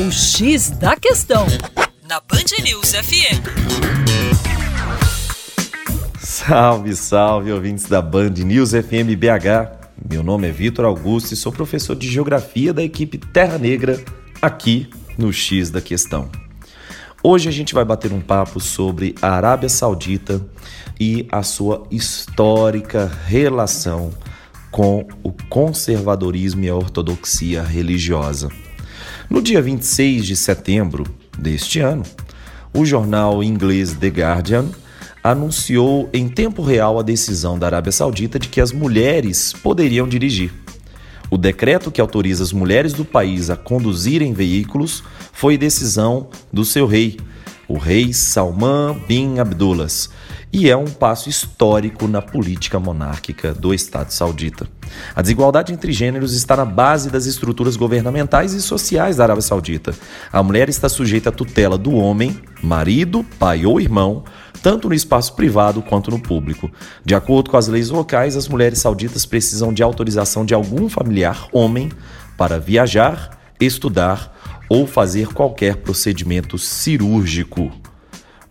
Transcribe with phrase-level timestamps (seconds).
[0.00, 1.44] O X da Questão,
[2.08, 3.42] na Band News FM.
[6.20, 9.90] Salve, salve, ouvintes da Band News FM BH.
[10.08, 14.00] Meu nome é Vitor Augusto e sou professor de Geografia da equipe Terra Negra,
[14.40, 14.88] aqui
[15.18, 16.30] no X da Questão.
[17.20, 20.40] Hoje a gente vai bater um papo sobre a Arábia Saudita
[21.00, 24.12] e a sua histórica relação
[24.70, 28.48] com o conservadorismo e a ortodoxia religiosa.
[29.28, 31.04] No dia 26 de setembro
[31.38, 32.02] deste ano,
[32.72, 34.66] o jornal inglês The Guardian
[35.22, 40.52] anunciou em tempo real a decisão da Arábia Saudita de que as mulheres poderiam dirigir.
[41.30, 46.86] O decreto que autoriza as mulheres do país a conduzirem veículos foi decisão do seu
[46.86, 47.18] rei,
[47.68, 49.88] o rei Salman bin Abdullah,
[50.50, 54.77] e é um passo histórico na política monárquica do Estado saudita.
[55.14, 59.94] A desigualdade entre gêneros está na base das estruturas governamentais e sociais da Arábia Saudita.
[60.32, 64.24] A mulher está sujeita à tutela do homem, marido, pai ou irmão,
[64.62, 66.70] tanto no espaço privado quanto no público.
[67.04, 71.48] De acordo com as leis locais, as mulheres sauditas precisam de autorização de algum familiar
[71.52, 71.90] homem
[72.36, 74.36] para viajar, estudar
[74.68, 77.70] ou fazer qualquer procedimento cirúrgico.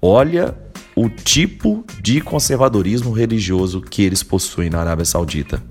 [0.01, 0.55] Olha
[0.97, 5.61] o tipo de conservadorismo religioso que eles possuem na Arábia Saudita.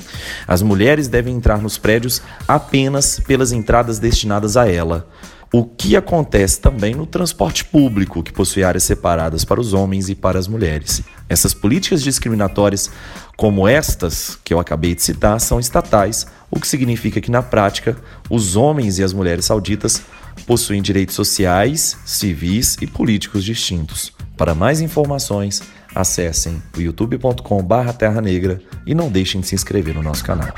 [0.46, 5.08] As mulheres devem entrar nos prédios apenas pelas entradas destinadas a ela.
[5.52, 10.14] O que acontece também no transporte público, que possui áreas separadas para os homens e
[10.14, 11.02] para as mulheres.
[11.28, 12.88] Essas políticas discriminatórias,
[13.36, 17.97] como estas que eu acabei de citar, são estatais, o que significa que, na prática,
[18.30, 20.02] os homens e as mulheres sauditas
[20.47, 24.16] possuem direitos sociais, civis e políticos distintos.
[24.36, 25.62] Para mais informações,
[25.94, 30.52] acessem o youtube.com/terra negra e não deixem de se inscrever no nosso canal.